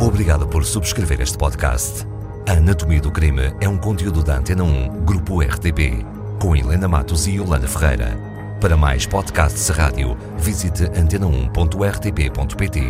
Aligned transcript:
Obrigado 0.00 0.46
por 0.46 0.64
subscrever 0.64 1.20
este 1.20 1.36
podcast. 1.36 2.06
A 2.48 2.52
Anatomia 2.52 3.00
do 3.00 3.10
Crime 3.10 3.52
é 3.60 3.68
um 3.68 3.76
conteúdo 3.76 4.22
da 4.22 4.36
Antena 4.38 4.62
1, 4.62 5.04
Grupo 5.04 5.40
RTP, 5.40 6.06
com 6.40 6.54
Helena 6.54 6.86
Matos 6.86 7.26
e 7.26 7.32
Yolanda 7.32 7.66
Ferreira. 7.66 8.16
Para 8.60 8.76
mais 8.76 9.06
podcasts 9.06 9.66
de 9.66 9.72
rádio, 9.72 10.16
visite 10.38 10.84
antena1.rtp.pt 10.84 12.80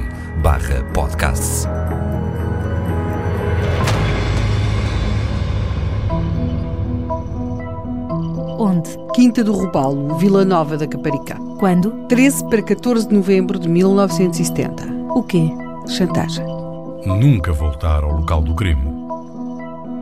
barra 0.42 0.84
podcasts. 0.92 1.66
Onde? 8.59 8.90
Quinta 9.14 9.43
do 9.43 9.54
Robalo, 9.54 10.18
Vila 10.18 10.45
Nova 10.45 10.77
da 10.77 10.86
Caparica. 10.86 11.36
Quando? 11.59 12.06
13 12.06 12.50
para 12.50 12.61
14 12.62 13.09
de 13.09 13.14
novembro 13.14 13.59
de 13.59 13.66
1970. 13.66 14.84
O 15.14 15.22
quê? 15.22 15.48
Chantagem. 15.86 16.57
Nunca 17.07 17.52
voltar 17.52 18.02
ao 18.02 18.12
local 18.12 18.43
do 18.43 18.55
crime. 18.55 18.98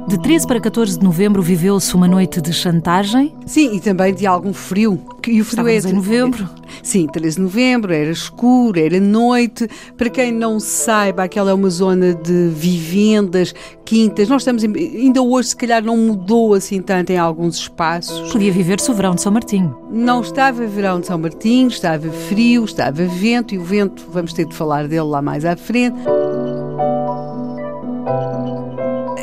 De 0.08 0.16
13 0.22 0.46
para 0.46 0.60
14 0.60 0.98
de 1.00 1.04
novembro 1.04 1.42
viveu-se 1.42 1.92
uma 1.96 2.06
noite 2.06 2.40
de 2.40 2.52
chantagem. 2.52 3.34
Sim, 3.44 3.74
e 3.74 3.80
também 3.80 4.14
de 4.14 4.24
algum 4.24 4.52
frio. 4.52 5.00
E 5.26 5.40
o 5.40 5.44
frio 5.44 5.68
Estávamos 5.68 5.84
em 5.84 5.92
novembro. 5.92 6.48
Sim, 6.80 7.08
13 7.08 7.36
de 7.36 7.42
novembro, 7.42 7.92
era 7.92 8.10
escuro, 8.12 8.78
era 8.78 9.00
noite. 9.00 9.68
Para 9.96 10.08
quem 10.08 10.30
não 10.30 10.60
saiba, 10.60 11.24
aquela 11.24 11.50
é 11.50 11.54
uma 11.54 11.68
zona 11.70 12.14
de 12.14 12.48
vivendas, 12.54 13.52
quintas. 13.84 14.28
Nós 14.28 14.42
estamos, 14.42 14.62
em- 14.62 14.72
ainda 14.76 15.20
hoje, 15.20 15.48
se 15.48 15.56
calhar, 15.56 15.82
não 15.82 15.96
mudou 15.96 16.54
assim 16.54 16.80
tanto 16.80 17.10
em 17.10 17.18
alguns 17.18 17.56
espaços. 17.56 18.30
Podia 18.30 18.52
viver-se 18.52 18.88
o 18.88 18.94
verão 18.94 19.16
de 19.16 19.22
São 19.22 19.32
Martinho. 19.32 19.76
Não 19.90 20.20
estava 20.20 20.64
verão 20.68 21.00
de 21.00 21.08
São 21.08 21.18
Martinho, 21.18 21.66
estava 21.66 22.08
frio, 22.28 22.64
estava 22.64 23.04
vento, 23.04 23.54
e 23.56 23.58
o 23.58 23.64
vento, 23.64 24.06
vamos 24.12 24.32
ter 24.32 24.46
de 24.46 24.54
falar 24.54 24.86
dele 24.86 25.02
lá 25.02 25.20
mais 25.20 25.44
à 25.44 25.56
frente. 25.56 25.96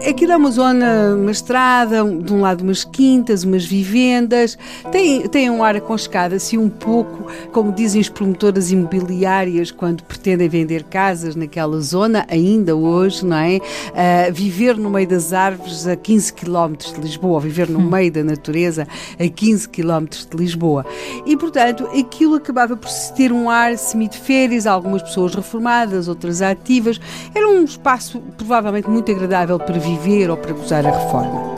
Aquilo 0.08 0.34
é 0.34 0.38
uma 0.38 0.52
zona, 0.52 1.16
uma 1.16 1.32
estrada, 1.32 2.04
de 2.04 2.34
um 2.34 2.42
lado 2.42 2.62
umas 2.62 2.84
quintas, 2.84 3.46
umas 3.46 3.64
vivendas, 3.64 4.58
tem, 4.92 5.26
tem 5.30 5.50
um 5.50 5.64
ar 5.64 5.78
aconchegado, 5.78 6.36
assim 6.36 6.58
um 6.58 6.68
pouco, 6.68 7.32
como 7.54 7.72
dizem 7.72 8.02
as 8.02 8.09
promotoras 8.09 8.70
imobiliárias 8.70 9.72
quando 9.72 10.04
pretendem 10.04 10.50
vender 10.50 10.84
casas 10.84 11.38
naquela 11.38 11.80
zona, 11.80 12.26
ainda 12.30 12.76
hoje, 12.76 13.26
não 13.26 13.38
é? 13.38 13.62
Ah, 13.96 14.30
viver 14.30 14.76
no 14.76 14.90
meio 14.90 15.08
das 15.08 15.31
árvores 15.31 15.88
a 15.88 15.96
15 15.96 16.34
km 16.34 16.74
de 16.94 17.00
Lisboa, 17.00 17.40
viver 17.40 17.70
no 17.70 17.80
meio 17.80 18.12
da 18.12 18.26
natureza 18.26 18.86
a 19.18 19.30
15 19.30 19.70
km 19.70 20.06
de 20.30 20.36
Lisboa. 20.36 20.86
E, 21.26 21.38
portanto, 21.38 21.88
aquilo 21.98 22.36
acabava 22.36 22.76
por 22.76 22.90
se 22.90 23.14
ter 23.14 23.31
um 23.31 23.50
ar 23.50 23.78
semi 23.78 24.09
de 24.09 24.18
férias, 24.18 24.68
algumas 24.68 25.02
pessoas 25.02 25.34
reformadas, 25.34 26.09
outras 26.09 26.42
ativas. 26.42 27.00
Era 27.34 27.48
um 27.48 27.64
espaço 27.64 28.22
provavelmente 28.38 28.90
muito 28.90 29.09
agradável 29.09 29.58
para 29.58 29.80
viver 29.80 29.93
ou 30.30 30.38
para 30.38 30.54
gozar 30.54 30.86
a 30.86 30.92
reforma. 30.92 31.54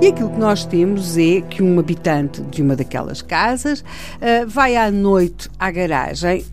E 0.00 0.08
aquilo 0.08 0.30
que 0.30 0.38
nós 0.38 0.64
temos 0.64 1.16
é 1.16 1.40
que 1.40 1.62
um 1.62 1.78
habitante 1.78 2.42
de 2.42 2.62
uma 2.62 2.76
daquelas 2.76 3.22
casas 3.22 3.82
ah, 4.20 4.44
vai 4.46 4.76
à 4.76 4.90
noite 4.90 5.48
à 5.58 5.70
garagem. 5.70 6.44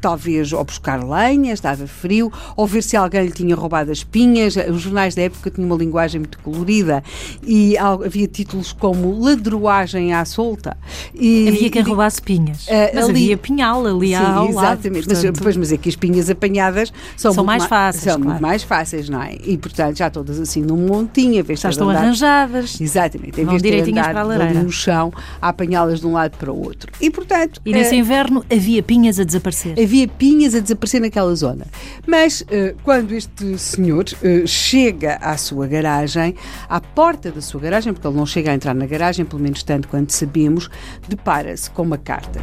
Talvez 0.00 0.52
ou 0.52 0.64
buscar 0.64 1.02
lenha, 1.02 1.52
estava 1.52 1.86
frio, 1.86 2.32
ou 2.56 2.66
ver 2.66 2.82
se 2.82 2.96
alguém 2.96 3.24
lhe 3.26 3.32
tinha 3.32 3.54
roubado 3.54 3.90
as 3.90 4.02
pinhas. 4.04 4.54
Os 4.56 4.80
jornais 4.82 5.14
da 5.14 5.22
época 5.22 5.50
tinham 5.50 5.68
uma 5.68 5.76
linguagem 5.76 6.20
muito 6.20 6.38
colorida 6.40 7.02
e 7.42 7.76
havia 7.78 8.26
títulos 8.26 8.72
como 8.72 9.18
ladroagem 9.20 10.12
à 10.12 10.24
solta. 10.24 10.76
E, 11.14 11.48
Havia 11.48 11.70
quem 11.70 11.82
roubasse 11.82 12.20
pinhas. 12.20 12.66
Eh, 12.68 12.92
Mas 12.94 13.04
ali- 13.08 13.24
havia 13.24 13.36
pinhal 13.36 13.86
ali 13.86 14.08
Sim, 14.08 14.14
ao 14.16 14.50
lado. 14.52 14.78
exatamente. 14.78 15.06
Mas, 15.08 15.18
portanto, 15.20 15.42
pois, 15.42 15.56
mas 15.56 15.72
é 15.72 15.76
que 15.76 15.88
as 15.88 15.96
pinhas 15.96 16.28
apanhadas 16.30 16.92
são, 17.16 17.32
São 17.32 17.44
mais 17.44 17.62
ma- 17.62 17.68
fáceis, 17.68 18.04
São 18.04 18.14
claro. 18.14 18.30
muito 18.30 18.42
mais 18.42 18.62
fáceis, 18.62 19.08
não 19.08 19.22
é? 19.22 19.36
E, 19.44 19.56
portanto, 19.56 19.96
já 19.96 20.10
todas 20.10 20.38
assim 20.40 20.60
num 20.62 20.76
montinho, 20.86 21.40
a 21.40 21.42
vez 21.42 21.60
já 21.60 21.70
estão 21.70 21.88
arranjadas. 21.90 22.80
Exatamente, 22.80 23.40
em 23.40 23.44
Vão 23.44 23.52
vez 23.52 23.62
de 23.62 23.70
direitinhas 23.70 24.06
para 24.08 24.20
a 24.20 24.24
lareira. 24.24 24.62
no 24.62 24.70
chão 24.70 25.12
a 25.40 25.48
apanhá-las 25.48 26.00
de 26.00 26.06
um 26.06 26.12
lado 26.12 26.36
para 26.36 26.52
o 26.52 26.58
outro. 26.62 26.90
E, 27.00 27.10
portanto, 27.10 27.60
E 27.64 27.72
nesse 27.72 27.94
eh, 27.94 27.98
inverno 27.98 28.44
havia 28.50 28.82
pinhas 28.82 29.18
a 29.18 29.24
desaparecer. 29.24 29.67
Havia 29.72 30.06
pinhas 30.08 30.54
a 30.54 30.60
desaparecer 30.60 31.00
naquela 31.00 31.34
zona. 31.34 31.66
Mas 32.06 32.44
eh, 32.50 32.74
quando 32.82 33.12
este 33.12 33.58
senhor 33.58 34.04
eh, 34.22 34.46
chega 34.46 35.16
à 35.16 35.36
sua 35.36 35.66
garagem, 35.66 36.34
à 36.68 36.80
porta 36.80 37.30
da 37.30 37.40
sua 37.40 37.60
garagem, 37.60 37.92
porque 37.92 38.06
ele 38.06 38.16
não 38.16 38.26
chega 38.26 38.50
a 38.50 38.54
entrar 38.54 38.74
na 38.74 38.86
garagem, 38.86 39.24
pelo 39.24 39.42
menos 39.42 39.62
tanto 39.62 39.88
quanto 39.88 40.12
sabemos, 40.12 40.70
depara-se 41.08 41.70
com 41.70 41.82
uma 41.82 41.98
carta. 41.98 42.40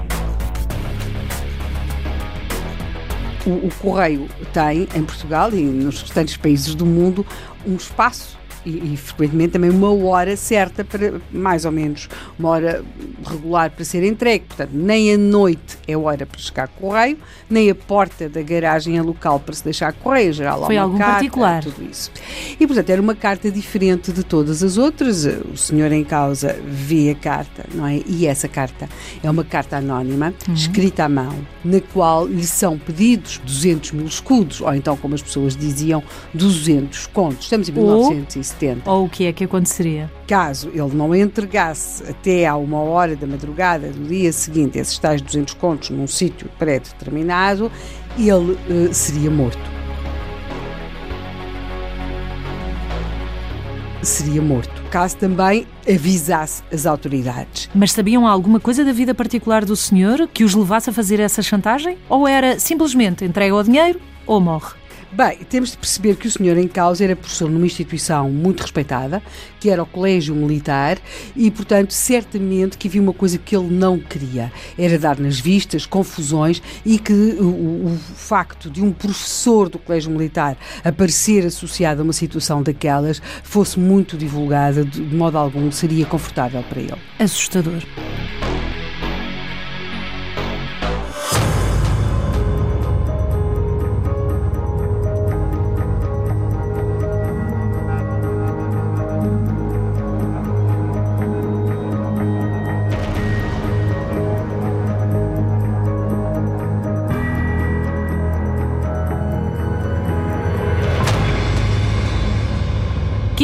O, 3.46 3.68
o 3.68 3.70
Correio 3.80 4.28
tem, 4.54 4.88
em 4.96 5.04
Portugal 5.04 5.54
e 5.54 5.62
nos 5.62 6.02
restantes 6.02 6.36
países 6.36 6.74
do 6.74 6.86
mundo, 6.86 7.26
um 7.66 7.76
espaço 7.76 8.38
e, 8.66 8.94
e, 8.94 8.98
frequentemente 8.98 9.52
também 9.52 9.70
uma 9.70 9.94
hora 9.94 10.36
certa 10.36 10.84
para, 10.84 11.22
mais 11.32 11.66
ou 11.66 11.72
menos, 11.72 12.10
uma 12.38 12.50
hora 12.50 12.84
regular 13.24 13.70
para 13.70 13.86
ser 13.86 14.04
entregue. 14.04 14.46
Portanto, 14.46 14.72
nem 14.74 15.14
a 15.14 15.18
noite 15.18 15.78
é 15.88 15.96
hora 15.96 16.26
para 16.26 16.40
chegar 16.40 16.68
correio, 16.68 17.18
nem 17.50 17.70
a 17.70 17.76
porta 17.76 18.28
da 18.28 18.42
garagem 18.42 18.98
é 18.98 19.02
local 19.02 19.40
para 19.40 19.54
se 19.54 19.64
deixar 19.64 19.94
correio, 19.94 20.34
geral 20.34 20.66
Foi 20.66 20.78
algum 20.78 20.98
particular. 20.98 21.64
tudo 21.64 21.84
isso. 21.90 22.12
E, 22.60 22.66
portanto, 22.66 22.90
era 22.90 23.02
uma 23.02 23.16
carta 23.16 23.52
diferente 23.52 24.12
de 24.12 24.24
todas 24.24 24.64
as 24.64 24.78
outras. 24.78 25.26
Eh, 25.26 25.40
o 25.54 25.58
senhor 25.58 25.92
em 25.92 26.04
causa 26.04 26.60
vê 26.66 27.12
a 27.12 27.16
carta, 27.16 27.66
não 27.74 27.86
é? 27.86 28.02
E 28.08 28.26
essa 28.26 28.48
carta 28.48 28.90
é 29.22 29.30
uma 29.30 29.44
carta 29.44 29.78
anónima, 29.78 30.34
uhum. 30.48 30.54
escrita 30.54 31.06
à 31.06 31.10
mão, 31.10 31.36
na 31.64 31.80
qual 31.80 32.26
lhe 32.26 32.46
são 32.46 32.78
pedidos 32.78 33.40
200 33.46 33.92
mil 33.92 34.08
escudos, 34.08 34.62
ou 34.62 34.74
então, 34.74 34.98
como 34.98 35.14
as 35.14 35.22
pessoas 35.22 35.56
diziam, 35.56 36.04
200 36.34 37.08
contos. 37.08 37.44
Estamos 37.44 37.70
em 37.70 37.72
1970. 37.72 38.55
70. 38.60 38.90
Ou 38.90 39.06
o 39.06 39.10
que 39.10 39.26
é 39.26 39.34
que 39.34 39.44
aconteceria? 39.44 40.12
Caso 40.28 40.70
ele 40.70 40.94
não 40.94 41.14
entregasse 41.16 42.04
até 42.04 42.46
à 42.46 42.56
uma 42.56 42.80
hora 42.80 43.16
da 43.16 43.28
madrugada 43.28 43.90
do 43.90 44.08
dia 44.08 44.32
seguinte 44.32 44.78
esses 44.78 44.98
tais 44.98 45.22
200 45.22 45.54
contos 45.56 45.90
num 45.90 46.08
sítio 46.08 46.50
pré-determinado, 46.58 47.72
ele 48.18 48.58
eh, 48.70 48.94
seria 48.94 49.30
morto. 49.30 49.76
seria 54.06 54.40
morto, 54.42 54.84
caso 54.92 55.18
também 55.18 55.66
avisasse 55.90 56.64
as 56.72 56.86
autoridades. 56.86 57.68
Mas 57.74 57.92
sabiam 57.92 58.28
alguma 58.28 58.60
coisa 58.60 58.86
da 58.86 58.92
vida 58.92 59.16
particular 59.16 59.66
do 59.66 59.76
senhor 59.76 60.28
que 60.32 60.44
os 60.44 60.54
levasse 60.54 60.92
a 60.92 60.94
fazer 60.94 61.20
essa 61.20 61.42
chantagem? 61.42 61.98
Ou 62.08 62.28
era 62.28 62.60
simplesmente 62.60 63.26
entrega 63.26 63.56
o 63.56 63.64
dinheiro 63.64 64.00
ou 64.28 64.40
morre? 64.40 64.85
Bem, 65.16 65.38
temos 65.50 65.72
de 65.72 65.78
perceber 65.78 66.18
que 66.18 66.28
o 66.28 66.32
senhor 66.32 66.58
em 66.58 66.68
causa 66.68 67.02
era 67.02 67.16
professor 67.16 67.50
numa 67.50 67.66
instituição 67.66 68.30
muito 68.30 68.60
respeitada, 68.60 69.24
que 69.62 69.70
era 69.70 69.82
o 69.82 69.86
Colégio 69.86 70.36
Militar, 70.36 70.98
e, 71.34 71.50
portanto, 71.50 71.92
certamente 71.92 72.78
que 72.78 72.90
havia 72.90 73.02
uma 73.02 73.14
coisa 73.14 73.38
que 73.38 73.56
ele 73.56 73.70
não 73.74 73.98
queria, 73.98 74.52
era 74.78 75.00
dar 75.00 75.18
nas 75.18 75.40
vistas, 75.40 75.86
confusões, 75.86 76.62
e 76.86 77.00
que 77.00 77.14
o, 77.14 77.46
o- 77.46 77.98
facto 77.98 78.70
de 78.70 78.82
um 78.84 78.92
professor 78.92 79.70
do 79.70 79.80
Colégio 79.80 80.12
Militar 80.12 80.58
aparecer 80.84 81.46
associado 81.46 82.02
a 82.02 82.04
uma 82.04 82.12
situação 82.12 82.62
daquelas 82.62 83.22
fosse 83.42 83.80
muito 83.80 84.18
divulgada, 84.18 84.84
de, 84.84 85.00
de 85.00 85.16
modo 85.16 85.38
algum 85.38 85.72
seria 85.72 86.06
confortável 86.06 86.62
para 86.64 86.82
ele. 86.82 86.94
Assustador. 87.20 87.82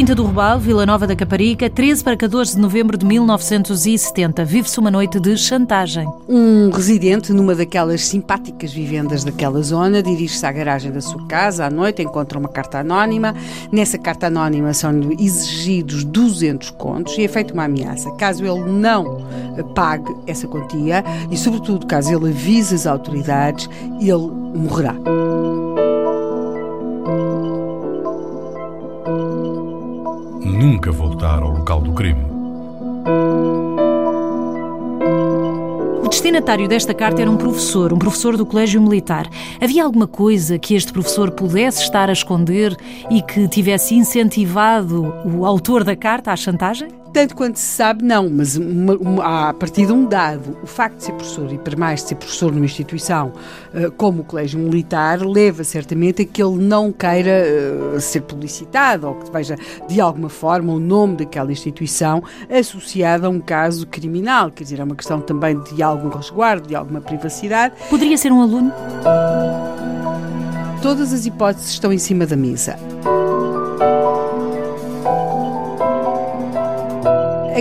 Quinta 0.01 0.15
do 0.15 0.23
Robal, 0.23 0.57
Vila 0.59 0.83
Nova 0.83 1.05
da 1.05 1.15
Caparica, 1.15 1.69
13 1.69 2.03
para 2.03 2.17
14 2.17 2.55
de 2.55 2.59
novembro 2.59 2.97
de 2.97 3.05
1970. 3.05 4.43
Vive-se 4.43 4.79
uma 4.79 4.89
noite 4.89 5.19
de 5.19 5.37
chantagem. 5.37 6.11
Um 6.27 6.71
residente 6.71 7.31
numa 7.31 7.53
daquelas 7.53 8.03
simpáticas 8.07 8.73
vivendas 8.73 9.23
daquela 9.23 9.61
zona 9.61 10.01
dirige-se 10.01 10.43
à 10.43 10.51
garagem 10.51 10.91
da 10.91 11.01
sua 11.01 11.23
casa 11.27 11.67
à 11.67 11.69
noite, 11.69 12.01
encontra 12.01 12.39
uma 12.39 12.49
carta 12.49 12.79
anónima. 12.79 13.35
Nessa 13.71 13.99
carta 13.99 14.25
anónima 14.25 14.73
são-lhe 14.73 15.23
exigidos 15.23 16.03
200 16.03 16.71
contos 16.71 17.15
e 17.19 17.25
é 17.25 17.27
feita 17.27 17.53
uma 17.53 17.65
ameaça. 17.65 18.09
Caso 18.15 18.43
ele 18.43 18.71
não 18.71 19.23
pague 19.75 20.11
essa 20.25 20.47
quantia 20.47 21.03
e, 21.29 21.37
sobretudo, 21.37 21.85
caso 21.85 22.11
ele 22.11 22.31
avise 22.31 22.73
as 22.73 22.87
autoridades, 22.87 23.69
ele 23.99 24.31
morrerá. 24.55 24.95
Nunca 30.61 30.91
voltar 30.91 31.41
ao 31.41 31.49
local 31.49 31.81
do 31.81 31.91
crime. 31.91 32.23
O 36.03 36.07
destinatário 36.07 36.67
desta 36.67 36.93
carta 36.93 37.19
era 37.19 37.31
um 37.31 37.35
professor, 37.35 37.91
um 37.91 37.97
professor 37.97 38.37
do 38.37 38.45
Colégio 38.45 38.79
Militar. 38.79 39.27
Havia 39.59 39.83
alguma 39.83 40.05
coisa 40.05 40.59
que 40.59 40.75
este 40.75 40.93
professor 40.93 41.31
pudesse 41.31 41.81
estar 41.81 42.09
a 42.09 42.13
esconder 42.13 42.77
e 43.09 43.23
que 43.23 43.47
tivesse 43.47 43.95
incentivado 43.95 45.11
o 45.25 45.47
autor 45.47 45.83
da 45.83 45.95
carta 45.95 46.31
à 46.31 46.35
chantagem? 46.35 47.00
Tanto 47.13 47.35
quanto 47.35 47.57
se 47.57 47.65
sabe, 47.65 48.05
não, 48.05 48.29
mas 48.29 48.55
uma, 48.55 48.93
uma, 48.93 49.49
a 49.49 49.53
partir 49.53 49.85
de 49.85 49.91
um 49.91 50.05
dado, 50.05 50.57
o 50.63 50.67
facto 50.67 50.97
de 50.97 51.03
ser 51.03 51.11
professor 51.11 51.51
e 51.51 51.57
para 51.57 51.75
mais 51.75 52.01
de 52.01 52.09
ser 52.09 52.15
professor 52.15 52.53
numa 52.53 52.65
instituição 52.65 53.33
uh, 53.73 53.91
como 53.91 54.21
o 54.21 54.23
Colégio 54.23 54.57
Militar 54.57 55.21
leva 55.21 55.63
certamente 55.65 56.21
a 56.21 56.25
que 56.25 56.41
ele 56.41 56.63
não 56.63 56.89
queira 56.91 57.43
uh, 57.95 57.99
ser 57.99 58.21
publicitado 58.21 59.09
ou 59.09 59.15
que 59.15 59.29
veja 59.29 59.57
de 59.89 59.99
alguma 59.99 60.29
forma 60.29 60.71
o 60.71 60.79
nome 60.79 61.17
daquela 61.17 61.51
instituição 61.51 62.23
associado 62.49 63.27
a 63.27 63.29
um 63.29 63.41
caso 63.41 63.85
criminal, 63.87 64.49
quer 64.49 64.63
dizer, 64.63 64.79
é 64.79 64.83
uma 64.83 64.95
questão 64.95 65.19
também 65.19 65.59
de 65.59 65.83
algum 65.83 66.07
resguardo, 66.09 66.65
de 66.65 66.75
alguma 66.75 67.01
privacidade. 67.01 67.75
Poderia 67.89 68.17
ser 68.17 68.31
um 68.31 68.41
aluno? 68.41 68.71
Todas 70.81 71.11
as 71.11 71.25
hipóteses 71.25 71.71
estão 71.71 71.91
em 71.91 71.97
cima 71.97 72.25
da 72.25 72.37
mesa. 72.37 72.77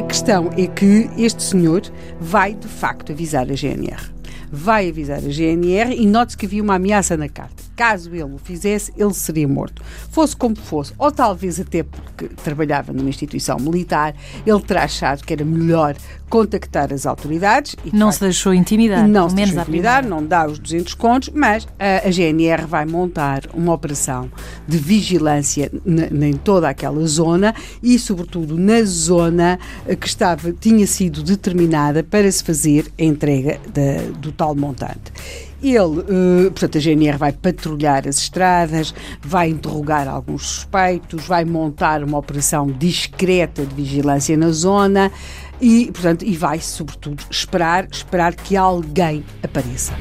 A 0.00 0.02
questão 0.02 0.48
é 0.56 0.66
que 0.66 1.10
este 1.18 1.42
senhor 1.42 1.82
vai 2.18 2.54
de 2.54 2.66
facto 2.66 3.12
avisar 3.12 3.42
a 3.50 3.54
GNR. 3.54 4.10
Vai 4.50 4.88
avisar 4.88 5.18
a 5.18 5.28
GNR 5.28 5.94
e 5.94 6.06
note-se 6.06 6.38
que 6.38 6.46
havia 6.46 6.62
uma 6.62 6.76
ameaça 6.76 7.18
na 7.18 7.28
carta 7.28 7.69
caso 7.80 8.14
ele 8.14 8.24
o 8.24 8.36
fizesse, 8.36 8.92
ele 8.94 9.14
seria 9.14 9.48
morto. 9.48 9.82
Fosse 10.10 10.36
como 10.36 10.54
fosse, 10.54 10.92
ou 10.98 11.10
talvez 11.10 11.58
até 11.58 11.82
porque 11.82 12.28
trabalhava 12.44 12.92
numa 12.92 13.08
instituição 13.08 13.56
militar, 13.58 14.14
ele 14.44 14.60
terá 14.60 14.84
achado 14.84 15.24
que 15.24 15.32
era 15.32 15.46
melhor 15.46 15.96
contactar 16.28 16.92
as 16.92 17.06
autoridades. 17.06 17.74
E, 17.82 17.96
não 17.96 18.08
facto, 18.08 18.18
se 18.18 18.20
deixou 18.20 18.52
intimidar. 18.52 19.08
Não 19.08 19.30
se 19.30 19.34
deixou 19.34 19.62
intimidar, 19.62 20.06
não 20.06 20.22
dá 20.22 20.46
os 20.46 20.58
200 20.58 20.92
contos, 20.92 21.30
mas 21.34 21.66
a, 21.78 22.06
a 22.06 22.10
GNR 22.10 22.66
vai 22.66 22.84
montar 22.84 23.44
uma 23.54 23.72
operação 23.72 24.30
de 24.68 24.76
vigilância 24.76 25.72
em 25.86 26.36
toda 26.36 26.68
aquela 26.68 27.06
zona 27.06 27.54
e, 27.82 27.98
sobretudo, 27.98 28.58
na 28.58 28.82
zona 28.82 29.58
que 29.98 30.06
estava, 30.06 30.52
tinha 30.52 30.86
sido 30.86 31.22
determinada 31.22 32.04
para 32.04 32.30
se 32.30 32.44
fazer 32.44 32.92
a 32.98 33.02
entrega 33.02 33.58
do 34.20 34.30
tal 34.32 34.54
montante. 34.54 35.49
Ele, 35.62 35.78
uh, 35.78 36.50
portanto, 36.50 36.78
a 36.78 36.80
GNR 36.80 37.18
vai 37.18 37.32
patrulhar 37.32 38.08
as 38.08 38.18
estradas, 38.18 38.94
vai 39.20 39.50
interrogar 39.50 40.08
alguns 40.08 40.46
suspeitos, 40.46 41.26
vai 41.26 41.44
montar 41.44 42.02
uma 42.02 42.18
operação 42.18 42.66
discreta 42.66 43.64
de 43.64 43.74
vigilância 43.74 44.36
na 44.36 44.50
zona 44.50 45.12
e, 45.60 45.90
portanto, 45.92 46.24
e 46.24 46.36
vai, 46.36 46.60
sobretudo, 46.60 47.22
esperar, 47.30 47.86
esperar 47.90 48.34
que 48.34 48.56
alguém 48.56 49.24
apareça 49.42 49.92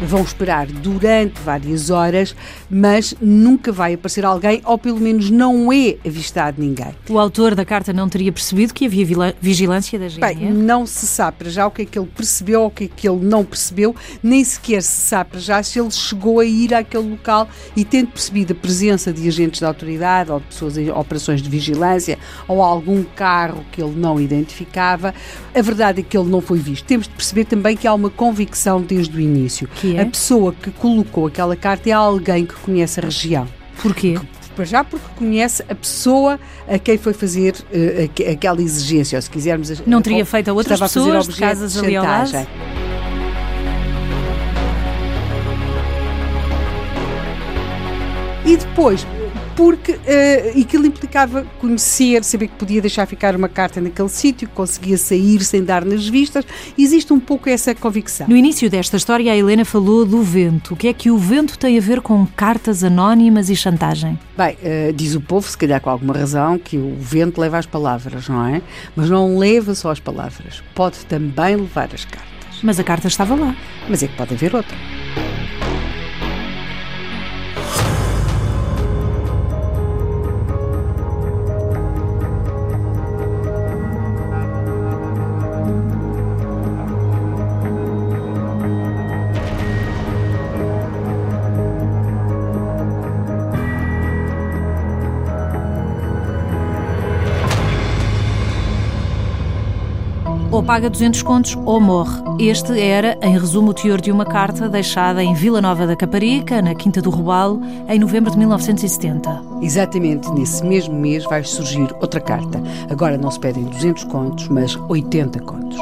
vão 0.00 0.22
esperar 0.22 0.66
durante 0.66 1.40
várias 1.40 1.90
horas, 1.90 2.34
mas 2.70 3.14
nunca 3.20 3.72
vai 3.72 3.94
aparecer 3.94 4.24
alguém, 4.24 4.60
ou 4.64 4.78
pelo 4.78 5.00
menos 5.00 5.30
não 5.30 5.72
é 5.72 5.96
avistado 6.06 6.60
ninguém. 6.60 6.94
O 7.08 7.18
autor 7.18 7.54
da 7.54 7.64
carta 7.64 7.92
não 7.92 8.08
teria 8.08 8.32
percebido 8.32 8.72
que 8.72 8.86
havia 8.86 9.34
vigilância 9.40 9.98
da 9.98 10.08
GNR? 10.08 10.34
Bem, 10.34 10.52
não 10.52 10.86
se 10.86 11.06
sabe 11.06 11.38
para 11.38 11.50
já 11.50 11.66
o 11.66 11.70
que 11.70 11.82
é 11.82 11.84
que 11.84 11.98
ele 11.98 12.08
percebeu 12.14 12.62
ou 12.62 12.66
o 12.68 12.70
que 12.70 12.84
é 12.84 12.88
que 12.88 13.08
ele 13.08 13.24
não 13.24 13.44
percebeu, 13.44 13.94
nem 14.22 14.42
sequer 14.44 14.82
se 14.82 15.00
sabe 15.00 15.30
para 15.30 15.40
já 15.40 15.62
se 15.62 15.78
ele 15.80 15.90
chegou 15.90 16.40
a 16.40 16.44
ir 16.44 16.74
àquele 16.74 17.10
local 17.10 17.48
e 17.76 17.84
tendo 17.84 18.08
percebido 18.08 18.52
a 18.52 18.56
presença 18.56 19.12
de 19.12 19.26
agentes 19.26 19.60
da 19.60 19.68
autoridade 19.68 20.30
ou 20.30 20.40
de 20.40 20.46
pessoas 20.46 20.78
em 20.78 20.90
operações 20.90 21.42
de 21.42 21.48
vigilância 21.48 22.18
ou 22.46 22.62
algum 22.62 23.02
carro 23.02 23.64
que 23.72 23.82
ele 23.82 23.94
não 23.96 24.20
identificava, 24.20 25.14
a 25.54 25.62
verdade 25.62 26.00
é 26.00 26.02
que 26.02 26.16
ele 26.16 26.28
não 26.28 26.40
foi 26.40 26.58
visto. 26.58 26.84
Temos 26.84 27.06
de 27.08 27.14
perceber 27.14 27.44
também 27.44 27.76
que 27.76 27.86
há 27.86 27.94
uma 27.94 28.10
convicção 28.10 28.80
desde 28.80 29.16
o 29.16 29.20
início. 29.20 29.68
Que 29.74 29.87
é? 29.96 30.02
A 30.02 30.06
pessoa 30.06 30.52
que 30.52 30.70
colocou 30.70 31.26
aquela 31.26 31.56
carta 31.56 31.88
é 31.88 31.92
alguém 31.92 32.44
que 32.44 32.54
conhece 32.54 33.00
a 33.00 33.04
região. 33.04 33.46
Porquê? 33.80 34.18
para 34.58 34.64
já 34.64 34.82
porque 34.82 35.06
conhece 35.16 35.62
a 35.68 35.74
pessoa 35.74 36.40
a 36.66 36.78
quem 36.80 36.98
foi 36.98 37.12
fazer 37.12 37.54
uh, 37.54 38.32
aquela 38.32 38.60
exigência, 38.60 39.16
ou 39.16 39.22
se 39.22 39.30
quisermos... 39.30 39.86
Não 39.86 40.02
teria 40.02 40.26
feito 40.26 40.48
a 40.48 40.52
outras 40.52 40.80
pessoas 40.80 41.28
a 41.28 41.30
de 41.30 41.38
casas 41.38 41.76
ali 41.78 41.94
ao 41.94 42.04
lado? 42.04 42.32
E 48.44 48.56
depois, 48.56 49.06
porque 49.58 49.90
uh, 49.90 50.60
aquilo 50.60 50.86
implicava 50.86 51.44
conhecer, 51.60 52.22
saber 52.22 52.46
que 52.46 52.54
podia 52.54 52.80
deixar 52.80 53.06
ficar 53.06 53.34
uma 53.34 53.48
carta 53.48 53.80
naquele 53.80 54.08
sítio, 54.08 54.46
que 54.46 54.54
conseguia 54.54 54.96
sair 54.96 55.42
sem 55.42 55.64
dar 55.64 55.84
nas 55.84 56.06
vistas. 56.06 56.44
Existe 56.78 57.12
um 57.12 57.18
pouco 57.18 57.48
essa 57.48 57.74
convicção. 57.74 58.28
No 58.28 58.36
início 58.36 58.70
desta 58.70 58.96
história, 58.96 59.32
a 59.32 59.36
Helena 59.36 59.64
falou 59.64 60.06
do 60.06 60.22
vento. 60.22 60.74
O 60.74 60.76
que 60.76 60.86
é 60.86 60.92
que 60.92 61.10
o 61.10 61.18
vento 61.18 61.58
tem 61.58 61.76
a 61.76 61.80
ver 61.80 62.00
com 62.00 62.24
cartas 62.24 62.84
anónimas 62.84 63.50
e 63.50 63.56
chantagem? 63.56 64.16
Bem, 64.36 64.56
uh, 64.62 64.92
diz 64.92 65.16
o 65.16 65.20
povo, 65.20 65.50
se 65.50 65.58
calhar 65.58 65.80
com 65.80 65.90
alguma 65.90 66.14
razão, 66.14 66.56
que 66.56 66.78
o 66.78 66.94
vento 66.96 67.40
leva 67.40 67.58
as 67.58 67.66
palavras, 67.66 68.28
não 68.28 68.46
é? 68.46 68.62
Mas 68.94 69.10
não 69.10 69.38
leva 69.38 69.74
só 69.74 69.90
as 69.90 69.98
palavras, 69.98 70.62
pode 70.72 70.98
também 71.06 71.56
levar 71.56 71.88
as 71.92 72.04
cartas. 72.04 72.28
Mas 72.62 72.78
a 72.78 72.84
carta 72.84 73.08
estava 73.08 73.34
lá. 73.34 73.56
Mas 73.88 74.04
é 74.04 74.06
que 74.06 74.16
pode 74.16 74.34
haver 74.34 74.54
outra. 74.54 74.76
Ou 100.50 100.62
paga 100.62 100.88
200 100.88 101.22
contos 101.22 101.56
ou 101.64 101.80
morre. 101.80 102.20
Este 102.38 102.78
era, 102.80 103.18
em 103.22 103.38
resumo, 103.38 103.70
o 103.70 103.74
teor 103.74 104.00
de 104.00 104.10
uma 104.10 104.24
carta 104.24 104.68
deixada 104.68 105.22
em 105.22 105.34
Vila 105.34 105.60
Nova 105.60 105.86
da 105.86 105.96
Caparica, 105.96 106.62
na 106.62 106.74
Quinta 106.74 107.02
do 107.02 107.10
Robalo, 107.10 107.60
em 107.88 107.98
novembro 107.98 108.30
de 108.30 108.38
1970. 108.38 109.42
Exatamente 109.60 110.30
nesse 110.32 110.64
mesmo 110.64 110.94
mês 110.94 111.24
vai 111.24 111.44
surgir 111.44 111.88
outra 112.00 112.20
carta. 112.20 112.62
Agora 112.90 113.18
não 113.18 113.30
se 113.30 113.40
pedem 113.40 113.64
200 113.64 114.04
contos, 114.04 114.48
mas 114.48 114.76
80 114.88 115.40
contos. 115.40 115.78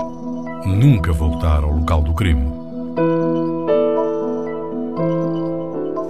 Nunca 0.66 1.12
voltar 1.12 1.62
ao 1.62 1.72
local 1.72 2.02
do 2.02 2.12
crime. 2.12 2.50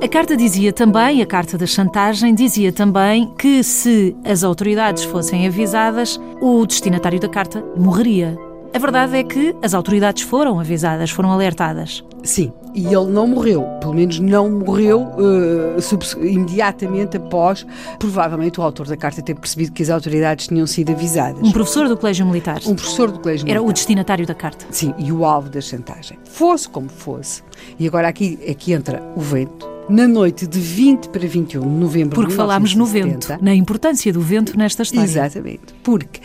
A 0.07 0.09
carta 0.09 0.37
dizia 0.37 0.73
também, 0.73 1.21
a 1.21 1.27
carta 1.27 1.59
da 1.59 1.67
chantagem, 1.67 2.33
dizia 2.33 2.71
também 2.71 3.29
que 3.37 3.65
se 3.65 4.17
as 4.25 4.45
autoridades 4.45 5.03
fossem 5.03 5.49
avisadas, 5.49 6.17
o 6.41 6.65
destinatário 6.65 7.19
da 7.19 7.29
carta 7.29 7.61
morreria. 7.77 8.39
A 8.73 8.79
verdade 8.79 9.17
é 9.17 9.25
que 9.25 9.53
as 9.61 9.75
autoridades 9.75 10.23
foram 10.23 10.61
avisadas, 10.61 11.11
foram 11.11 11.33
alertadas. 11.33 12.05
Sim, 12.23 12.53
e 12.73 12.87
ele 12.87 13.07
não 13.07 13.27
morreu, 13.27 13.65
pelo 13.81 13.95
menos 13.95 14.21
não 14.21 14.49
morreu 14.49 15.01
uh, 15.01 16.25
imediatamente 16.25 17.17
após, 17.17 17.67
provavelmente, 17.99 18.61
o 18.61 18.63
autor 18.63 18.87
da 18.87 18.97
carta 18.97 19.21
ter 19.21 19.35
percebido 19.35 19.73
que 19.73 19.83
as 19.83 19.91
autoridades 19.91 20.47
tinham 20.47 20.69
sido 20.69 20.93
avisadas. 20.93 21.43
Um 21.43 21.51
professor 21.51 21.89
do 21.89 21.97
Colégio 21.97 22.25
Militar. 22.27 22.61
Um 22.65 22.77
professor 22.77 23.11
do 23.11 23.19
Colégio 23.19 23.45
Era 23.47 23.59
Militar. 23.59 23.71
o 23.71 23.73
destinatário 23.73 24.25
da 24.25 24.37
carta. 24.37 24.67
Sim, 24.71 24.95
e 24.99 25.11
o 25.11 25.25
alvo 25.25 25.51
da 25.51 25.61
chantagem. 25.61 26.17
Fosse 26.27 26.69
como 26.69 26.89
fosse, 26.89 27.43
e 27.77 27.89
agora 27.89 28.07
aqui, 28.07 28.39
aqui 28.49 28.73
entra 28.73 29.03
o 29.17 29.21
vento, 29.21 29.75
na 29.88 30.09
noite 30.09 30.47
de 30.47 30.59
20 30.59 31.09
para 31.11 31.26
21 31.26 31.61
de 31.61 31.66
novembro 31.66 32.14
Porque 32.14 32.31
de 32.31 32.37
falámos 32.37 32.75
no 32.75 32.87
vento, 32.87 33.37
na 33.40 33.55
importância 33.55 34.12
do 34.12 34.21
vento 34.21 34.57
nesta 34.57 34.83
história. 34.83 35.05
Exatamente. 35.05 35.75
Porque 35.83 36.21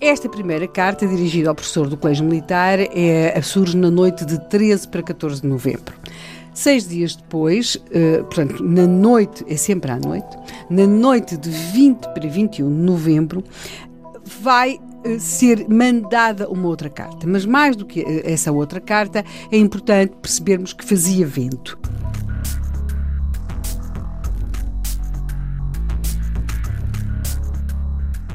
esta 0.00 0.28
primeira 0.28 0.68
carta, 0.68 1.06
dirigida 1.06 1.48
ao 1.48 1.54
professor 1.54 1.88
do 1.88 1.96
Colégio 1.96 2.24
Militar, 2.24 2.78
é, 2.80 3.40
surge 3.42 3.76
na 3.76 3.90
noite 3.90 4.24
de 4.24 4.38
13 4.48 4.88
para 4.88 5.02
14 5.02 5.42
de 5.42 5.48
novembro. 5.48 5.94
Seis 6.54 6.86
dias 6.86 7.16
depois, 7.16 7.76
uh, 7.76 8.24
portanto, 8.24 8.62
na 8.62 8.86
noite, 8.86 9.42
é 9.48 9.56
sempre 9.56 9.90
à 9.90 9.98
noite, 9.98 10.36
na 10.68 10.86
noite 10.86 11.36
de 11.38 11.48
20 11.48 12.08
para 12.12 12.28
21 12.28 12.68
de 12.68 12.74
novembro, 12.74 13.42
vai 14.42 14.78
uh, 15.06 15.18
ser 15.18 15.66
mandada 15.66 16.50
uma 16.50 16.68
outra 16.68 16.90
carta. 16.90 17.26
Mas 17.26 17.46
mais 17.46 17.74
do 17.74 17.86
que 17.86 18.02
uh, 18.02 18.22
essa 18.24 18.52
outra 18.52 18.82
carta, 18.82 19.24
é 19.50 19.56
importante 19.56 20.12
percebermos 20.20 20.74
que 20.74 20.84
fazia 20.84 21.26
vento. 21.26 21.78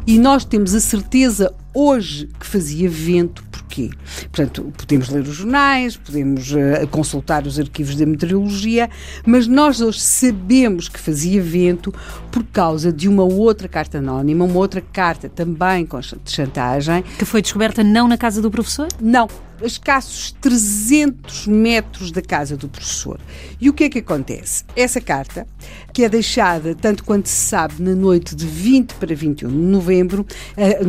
E 0.08 0.18
nós 0.18 0.46
temos 0.46 0.74
a 0.74 0.80
certeza 0.80 1.54
hoje 1.74 2.30
que 2.40 2.48
fazia 2.48 2.90
vento, 2.90 3.44
porquê? 3.52 3.90
Portanto, 4.32 4.72
podemos 4.78 5.10
ler 5.10 5.24
os 5.24 5.36
jornais, 5.36 5.98
podemos 5.98 6.50
uh, 6.54 6.88
consultar 6.90 7.46
os 7.46 7.60
arquivos 7.60 7.94
da 7.98 8.06
meteorologia, 8.06 8.90
mas 9.26 9.48
nós 9.48 9.82
hoje 9.82 10.00
sabemos 10.00 10.88
que 10.88 10.98
fazia 10.98 11.42
vento 11.42 11.94
por 12.32 12.46
causa 12.46 12.90
de 12.90 13.10
uma 13.10 13.24
outra 13.24 13.68
carta 13.68 13.98
anónima, 13.98 14.46
uma 14.46 14.58
outra 14.58 14.80
carta 14.80 15.28
também 15.28 15.86
com 15.86 16.00
chantagem. 16.24 17.04
Que 17.20 17.26
foi 17.26 17.42
descoberta 17.42 17.84
não 17.84 18.08
na 18.08 18.18
casa 18.18 18.42
do 18.42 18.50
professor? 18.50 18.88
Não, 19.02 19.28
escassos 19.62 20.36
300 20.40 21.48
metros 21.48 22.12
da 22.12 22.22
casa 22.22 22.56
do 22.56 22.68
professor. 22.68 23.20
E 23.60 23.70
o 23.70 23.74
que 23.74 23.86
é 23.86 23.90
que 23.90 24.00
acontece? 24.00 24.64
Essa 24.76 25.02
carta, 25.02 25.48
que 25.94 26.04
é 26.04 26.10
deixada, 26.10 26.76
tanto 26.76 27.04
quanto 27.04 27.28
se 27.28 27.36
sabe, 27.36 27.82
na 27.82 27.96
noite 27.96 28.36
de 28.36 28.46
20 28.46 28.94
para 28.96 29.16
21 29.16 29.50
de 29.50 29.56
novembro, 29.56 30.26
eh, 30.56 30.80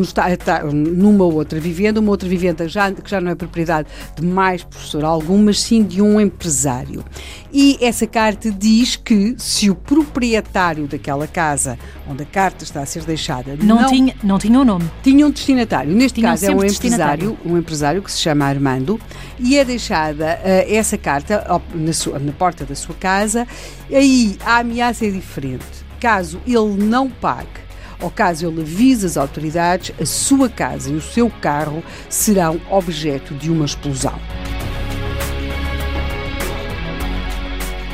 numa 0.73 1.25
outra 1.25 1.59
vivenda, 1.59 2.01
uma 2.01 2.11
outra 2.11 2.29
vivenda 2.29 2.69
já, 2.69 2.93
que 2.93 3.11
já 3.11 3.21
não 3.21 3.31
é 3.31 3.35
propriedade 3.35 3.89
de 4.17 4.25
mais 4.25 4.63
professor 4.63 5.05
algum, 5.05 5.39
mas 5.39 5.61
sim 5.61 5.83
de 5.83 6.03
um 6.03 6.21
empresário. 6.21 7.05
E 7.53 7.79
essa 7.81 8.07
carta 8.07 8.51
diz 8.51 8.97
que 8.97 9.35
se 9.39 9.71
o 9.71 9.75
proprietário 9.75 10.87
daquela 10.87 11.27
casa 11.27 11.79
onde 12.07 12.23
a 12.23 12.27
carta 12.27 12.65
está 12.65 12.83
a 12.83 12.87
ser 12.87 13.05
deixada 13.05 13.57
não, 13.57 13.83
não 13.83 13.89
tinha 13.89 14.15
não 14.23 14.39
tinha 14.39 14.59
um 14.59 14.65
nome 14.65 14.91
tinha 15.03 15.27
um 15.27 15.31
destinatário 15.31 15.95
neste 15.95 16.21
caso 16.21 16.47
é 16.47 16.51
um 16.51 16.65
empresário 16.65 17.39
um 17.45 17.57
empresário 17.57 18.03
que 18.03 18.11
se 18.11 18.19
chama 18.19 18.47
Armando 18.59 19.01
e 19.39 19.57
é 19.57 19.65
deixada 19.65 20.39
uh, 20.43 20.75
essa 20.75 20.99
carta 20.99 21.45
na, 21.75 21.93
sua, 21.93 22.19
na 22.19 22.33
porta 22.33 22.65
da 22.65 22.75
sua 22.75 22.95
casa 22.95 23.47
aí 23.91 24.37
a 24.45 24.59
ameaça 24.59 25.07
é 25.07 25.11
diferente 25.11 25.65
caso 26.01 26.41
ele 26.47 26.85
não 26.85 27.09
pague 27.09 27.69
ou 28.01 28.11
caso 28.11 28.47
ele 28.47 28.61
avise 28.61 29.07
as 29.07 29.17
autoridades, 29.17 29.93
a 30.01 30.07
sua 30.07 30.49
casa 30.49 30.91
e 30.91 30.95
o 30.95 31.01
seu 31.01 31.29
carro 31.29 31.83
serão 32.09 32.61
objeto 32.71 33.35
de 33.35 33.51
uma 33.51 33.65
explosão. 33.65 34.15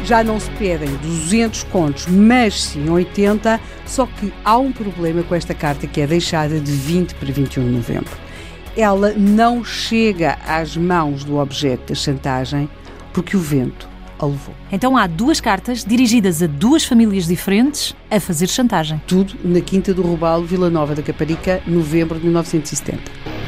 já 0.05 0.23
não 0.23 0.39
se 0.39 0.51
pedem 0.53 0.95
200 0.97 1.63
contos, 1.65 2.07
mas 2.07 2.63
sim 2.63 2.89
80, 2.89 3.59
só 3.87 4.07
que 4.07 4.33
há 4.45 4.59
um 4.59 4.71
problema 4.71 5.23
com 5.23 5.35
esta 5.35 5.55
carta 5.55 5.87
que 5.87 6.01
é 6.01 6.07
deixada 6.07 6.61
de 6.61 6.73
20 6.73 7.15
para 7.15 7.33
21 7.33 7.65
de 7.65 7.71
novembro. 7.71 8.24
Ela 8.77 9.13
não 9.13 9.65
chega 9.65 10.37
às 10.47 10.77
mãos 10.77 11.23
do 11.23 11.39
objeto 11.39 11.93
da 11.93 11.95
chantagem 11.95 12.69
porque 13.13 13.37
o 13.37 13.41
vento 13.41 13.89
a 14.19 14.27
levou. 14.27 14.55
Então 14.73 14.97
há 14.97 15.07
duas 15.07 15.41
cartas 15.41 15.85
dirigidas 15.85 16.43
a 16.43 16.47
duas 16.47 16.85
famílias 16.85 17.27
diferentes 17.27 17.95
a 18.11 18.19
fazer 18.19 18.49
chantagem. 18.49 19.01
Tudo 19.07 19.35
na 19.45 19.61
Quinta 19.61 19.95
do 19.95 20.03
Robalo, 20.03 20.45
Vila 20.45 20.71
Nova 20.71 20.95
da 20.95 21.03
Caparica, 21.03 21.63
novembro 21.67 22.19
de 22.19 22.25
1970. 22.25 23.44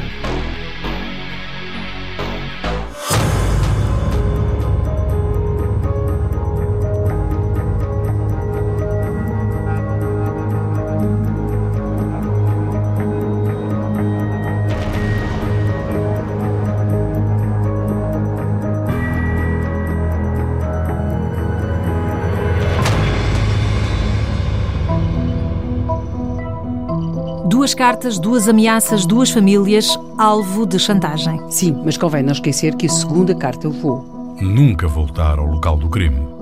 Cartas, 27.77 28.17
duas 28.17 28.49
ameaças, 28.49 29.05
duas 29.05 29.29
famílias, 29.29 29.87
alvo 30.17 30.65
de 30.65 30.79
chantagem. 30.79 31.39
Sim, 31.51 31.79
mas 31.85 31.95
convém 31.95 32.23
não 32.23 32.33
esquecer 32.33 32.75
que 32.75 32.87
a 32.87 32.89
segunda 32.89 33.35
carta 33.35 33.69
levou. 33.69 34.35
Nunca 34.41 34.87
voltar 34.87 35.37
ao 35.37 35.45
local 35.45 35.77
do 35.77 35.87
crime. 35.87 36.36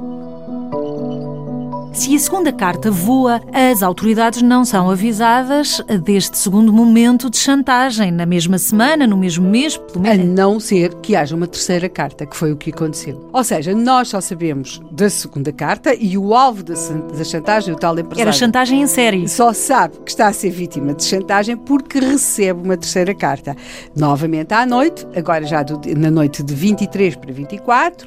Se 1.96 2.14
a 2.14 2.20
segunda 2.20 2.52
carta 2.52 2.92
voa, 2.92 3.42
as 3.54 3.82
autoridades 3.82 4.42
não 4.42 4.66
são 4.66 4.92
avisadas 4.92 5.82
deste 6.04 6.38
segundo 6.38 6.72
momento 6.74 7.30
de 7.30 7.38
chantagem, 7.38 8.12
na 8.12 8.25
mesma 8.25 8.58
semana, 8.58 9.08
no 9.08 9.16
mesmo 9.16 9.50
mês, 9.50 9.78
pelo 9.78 10.02
menos. 10.02 10.20
A 10.20 10.28
não 10.28 10.60
ser 10.60 10.94
que 10.96 11.16
haja 11.16 11.34
uma 11.34 11.48
terceira 11.48 11.88
carta, 11.88 12.25
que 12.25 12.36
foi 12.36 12.52
o 12.52 12.58
que 12.58 12.70
aconteceu. 12.70 13.30
Ou 13.32 13.44
seja, 13.46 13.74
nós 13.74 14.10
só 14.10 14.20
sabemos 14.20 14.82
da 14.92 15.10
segunda 15.10 15.54
carta 15.54 15.96
e 15.96 16.18
o 16.18 16.36
alvo 16.36 16.64
da, 16.64 16.74
da 16.74 17.24
chantagem, 17.24 17.74
o 17.74 17.78
tal 17.78 17.98
empresário. 17.98 18.22
Era 18.22 18.32
chantagem 18.34 18.82
em 18.82 18.88
série. 18.88 19.28
Só 19.30 19.54
sabe 19.54 19.98
que 20.04 20.12
está 20.12 20.28
a 20.28 20.34
ser 20.34 20.50
vítima 20.50 20.94
de 20.94 21.06
chantagem 21.06 21.56
porque 21.56 22.00
recebe 22.00 22.62
uma 22.62 22.75
terceira 22.75 23.16
carta. 23.16 23.56
Novamente 23.96 24.54
à 24.54 24.66
noite, 24.66 25.08
agora 25.16 25.46
já 25.46 25.64
do, 25.64 25.80
na 25.98 26.12
noite 26.12 26.44
de 26.44 26.54
23 26.54 27.16
para 27.16 27.32
24 27.32 28.06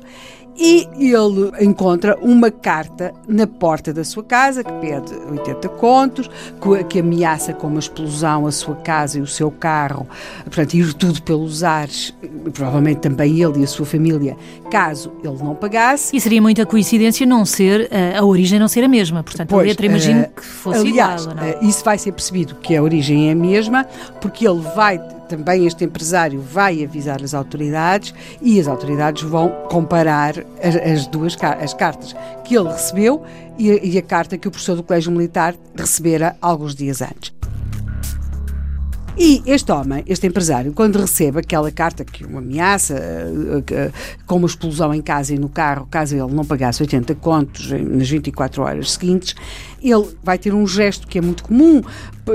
e 0.58 0.88
ele 1.14 1.52
encontra 1.60 2.18
uma 2.20 2.50
carta 2.50 3.14
na 3.28 3.46
porta 3.46 3.92
da 3.92 4.02
sua 4.02 4.24
casa 4.24 4.64
que 4.64 4.72
pede 4.72 5.14
80 5.30 5.68
contos, 5.70 6.28
que 6.88 6.98
ameaça 6.98 7.52
com 7.52 7.68
uma 7.68 7.78
explosão 7.78 8.46
a 8.46 8.52
sua 8.52 8.74
casa 8.74 9.18
e 9.18 9.22
o 9.22 9.26
seu 9.26 9.50
carro, 9.50 10.06
portanto, 10.44 10.74
ir 10.74 10.92
tudo 10.94 11.22
pelos 11.22 11.62
ares, 11.62 12.12
provavelmente 12.52 13.00
também 13.00 13.40
ele 13.40 13.60
e 13.60 13.64
a 13.64 13.66
sua 13.66 13.86
família, 13.86 14.36
caso 14.70 15.12
ele 15.22 15.38
não 15.42 15.54
pagasse. 15.54 16.16
E 16.16 16.20
seria 16.20 16.42
muita 16.42 16.66
coincidência 16.66 17.24
não 17.24 17.44
ser, 17.44 17.88
eh, 17.90 18.16
a 18.16 18.24
origem 18.24 18.58
não 18.58 18.68
ser 18.68 18.82
a 18.82 18.88
mesma, 18.88 19.22
portanto, 19.22 19.50
pois, 19.50 19.64
a 19.64 19.68
letra 19.68 19.86
imagino 19.86 20.22
uh, 20.22 20.28
que 20.28 20.44
fosse 20.44 20.80
aliás, 20.80 21.22
igual. 21.22 21.38
Aliás, 21.38 21.62
uh, 21.62 21.64
isso 21.64 21.84
vai 21.84 21.98
ser 21.98 22.12
percebido 22.12 22.56
que 22.56 22.76
a 22.76 22.82
origem 22.82 23.28
é 23.28 23.32
a 23.32 23.36
mesma, 23.36 23.84
porque 24.20 24.46
ele 24.46 24.60
vai 24.74 24.98
também 25.28 25.66
este 25.66 25.84
empresário 25.84 26.40
vai 26.40 26.82
avisar 26.82 27.22
as 27.22 27.34
autoridades 27.34 28.14
e 28.40 28.58
as 28.58 28.66
autoridades 28.66 29.22
vão 29.22 29.50
comparar 29.68 30.34
as, 30.62 30.76
as 30.76 31.06
duas 31.06 31.36
as 31.42 31.74
cartas 31.74 32.14
que 32.44 32.56
ele 32.56 32.68
recebeu 32.68 33.22
e 33.58 33.70
a, 33.70 33.74
e 33.84 33.98
a 33.98 34.02
carta 34.02 34.36
que 34.38 34.48
o 34.48 34.50
professor 34.50 34.76
do 34.76 34.82
Colégio 34.82 35.12
Militar 35.12 35.54
recebera 35.76 36.36
alguns 36.40 36.74
dias 36.74 37.02
antes. 37.02 37.38
E 39.20 39.42
este 39.46 39.72
homem, 39.72 40.04
este 40.06 40.28
empresário, 40.28 40.72
quando 40.72 40.96
recebe 40.96 41.40
aquela 41.40 41.72
carta 41.72 42.04
que 42.04 42.24
uma 42.24 42.38
ameaça, 42.38 42.94
eh, 42.94 43.90
com 44.24 44.36
uma 44.36 44.46
explosão 44.46 44.94
em 44.94 45.02
casa 45.02 45.34
e 45.34 45.38
no 45.38 45.48
carro, 45.48 45.88
caso 45.90 46.14
ele 46.14 46.32
não 46.32 46.44
pagasse 46.44 46.80
80 46.80 47.16
contos 47.16 47.68
nas 47.68 48.08
24 48.08 48.62
horas 48.62 48.92
seguintes, 48.92 49.34
ele 49.82 50.08
vai 50.22 50.38
ter 50.38 50.54
um 50.54 50.66
gesto 50.66 51.06
que 51.06 51.18
é 51.18 51.20
muito 51.20 51.44
comum 51.44 51.82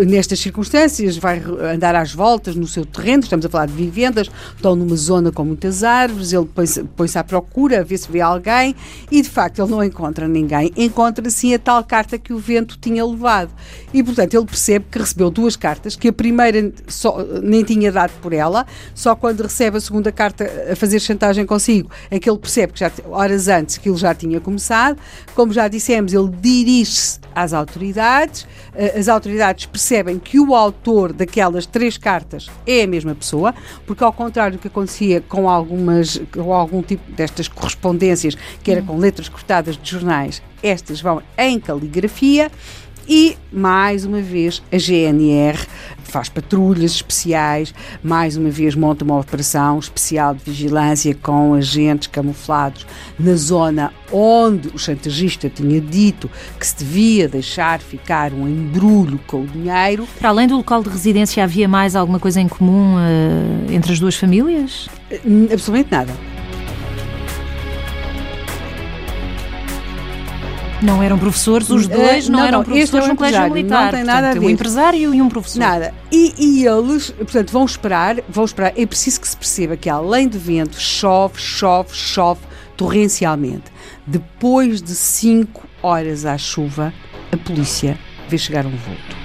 nestas 0.05 0.39
circunstâncias, 0.39 1.17
vai 1.17 1.41
andar 1.73 1.95
às 1.95 2.13
voltas 2.13 2.55
no 2.55 2.67
seu 2.67 2.85
terreno, 2.85 3.23
estamos 3.23 3.45
a 3.45 3.49
falar 3.49 3.67
de 3.67 3.73
vivendas, 3.73 4.29
estão 4.55 4.75
numa 4.75 4.95
zona 4.95 5.31
com 5.31 5.45
muitas 5.45 5.83
árvores, 5.83 6.33
ele 6.33 6.45
põe-se 6.45 6.83
põe 6.83 7.07
à 7.13 7.23
procura, 7.23 7.81
a 7.81 7.83
ver 7.83 7.97
se 7.97 8.11
vê 8.11 8.21
alguém, 8.21 8.75
e 9.11 9.21
de 9.21 9.29
facto 9.29 9.61
ele 9.61 9.69
não 9.69 9.83
encontra 9.83 10.27
ninguém, 10.27 10.71
encontra 10.75 11.29
sim 11.29 11.53
a 11.53 11.59
tal 11.59 11.83
carta 11.83 12.17
que 12.17 12.33
o 12.33 12.39
vento 12.39 12.77
tinha 12.79 13.05
levado. 13.05 13.51
E 13.93 14.03
portanto 14.03 14.33
ele 14.33 14.45
percebe 14.45 14.85
que 14.89 14.97
recebeu 14.97 15.29
duas 15.29 15.55
cartas, 15.55 15.95
que 15.95 16.07
a 16.07 16.13
primeira 16.13 16.73
só, 16.87 17.23
nem 17.43 17.63
tinha 17.63 17.91
dado 17.91 18.11
por 18.21 18.33
ela, 18.33 18.65
só 18.95 19.15
quando 19.15 19.41
recebe 19.41 19.77
a 19.77 19.81
segunda 19.81 20.11
carta 20.11 20.49
a 20.71 20.75
fazer 20.75 20.99
chantagem 20.99 21.45
consigo, 21.45 21.89
é 22.09 22.19
que 22.19 22.29
ele 22.29 22.39
percebe 22.39 22.73
que 22.73 22.79
já 22.79 22.91
horas 23.09 23.47
antes 23.47 23.77
que 23.77 23.89
ele 23.89 23.97
já 23.97 24.15
tinha 24.15 24.39
começado, 24.39 24.97
como 25.35 25.53
já 25.53 25.67
dissemos, 25.67 26.13
ele 26.13 26.29
dirige-se 26.41 27.19
às 27.35 27.53
autoridades, 27.53 28.47
eh, 28.75 28.97
as 28.97 29.07
autoridades 29.07 29.65
percebem 29.65 30.19
que 30.19 30.39
o 30.39 30.55
autor 30.55 31.13
daquelas 31.13 31.65
três 31.65 31.97
cartas 31.97 32.49
é 32.65 32.83
a 32.83 32.87
mesma 32.87 33.15
pessoa, 33.15 33.53
porque 33.85 34.03
ao 34.03 34.13
contrário 34.13 34.57
do 34.57 34.61
que 34.61 34.67
acontecia 34.67 35.21
com 35.21 35.49
algumas 35.49 36.21
com 36.31 36.53
algum 36.53 36.81
tipo 36.81 37.11
destas 37.11 37.47
correspondências, 37.47 38.35
que 38.63 38.71
era 38.71 38.81
com 38.81 38.97
letras 38.97 39.29
cortadas 39.29 39.77
de 39.77 39.89
jornais, 39.89 40.41
estas 40.61 41.01
vão 41.01 41.21
em 41.37 41.59
caligrafia. 41.59 42.51
E, 43.07 43.37
mais 43.51 44.05
uma 44.05 44.21
vez, 44.21 44.63
a 44.71 44.77
GNR 44.77 45.59
faz 46.13 46.29
patrulhas 46.29 46.91
especiais, 46.91 47.73
mais 48.03 48.37
uma 48.37 48.51
vez 48.51 48.75
monta 48.75 49.03
uma 49.03 49.19
operação 49.19 49.79
especial 49.79 50.35
de 50.35 50.43
vigilância 50.43 51.15
com 51.15 51.55
agentes 51.55 52.07
camuflados 52.07 52.85
na 53.19 53.33
zona 53.33 53.91
onde 54.11 54.67
o 54.67 54.77
chantagista 54.77 55.49
tinha 55.49 55.81
dito 55.81 56.29
que 56.59 56.67
se 56.67 56.77
devia 56.77 57.27
deixar 57.27 57.79
ficar 57.79 58.31
um 58.31 58.47
embrulho 58.47 59.19
com 59.25 59.41
o 59.41 59.47
dinheiro. 59.47 60.07
Para 60.19 60.29
além 60.29 60.47
do 60.47 60.55
local 60.55 60.83
de 60.83 60.89
residência, 60.89 61.43
havia 61.43 61.67
mais 61.67 61.95
alguma 61.95 62.19
coisa 62.19 62.39
em 62.39 62.47
comum 62.47 62.95
uh, 62.95 63.71
entre 63.71 63.91
as 63.91 63.99
duas 63.99 64.15
famílias? 64.15 64.87
Absolutamente 65.51 65.91
nada. 65.91 66.32
Não 70.83 71.01
eram 71.01 71.17
professores, 71.17 71.69
os 71.69 71.87
dois 71.87 72.27
não, 72.27 72.39
não 72.39 72.45
eram 72.45 72.57
não, 72.59 72.65
professores 72.65 73.05
é 73.05 73.07
no 73.07 73.15
colégio 73.15 73.41
militar. 73.43 73.85
Não 73.85 73.91
tem 73.91 74.03
nada 74.03 74.19
portanto, 74.19 74.37
a 74.37 74.39
ver. 74.41 74.45
Um 74.45 74.49
empresário 74.49 75.15
e 75.15 75.21
um 75.21 75.29
professor. 75.29 75.59
Nada. 75.59 75.93
E, 76.11 76.33
e, 76.37 76.67
eles, 76.67 77.11
portanto, 77.11 77.51
vão 77.51 77.65
esperar, 77.65 78.17
vão 78.27 78.43
esperar. 78.43 78.73
É 78.75 78.85
preciso 78.85 79.21
que 79.21 79.27
se 79.27 79.37
perceba 79.37 79.77
que 79.77 79.89
além 79.89 80.27
de 80.27 80.37
vento, 80.37 80.79
chove, 80.79 81.39
chove, 81.39 81.89
chove 81.93 82.41
torrencialmente. 82.75 83.71
Depois 84.05 84.81
de 84.81 84.93
cinco 84.93 85.63
horas 85.81 86.25
à 86.25 86.37
chuva, 86.37 86.93
a 87.31 87.37
polícia 87.37 87.97
vê 88.27 88.37
chegar 88.37 88.65
um 88.65 88.71
vulto. 88.71 89.22